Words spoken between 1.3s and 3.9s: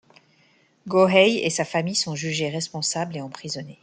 et sa famille sont jugés responsables et emprisonnés.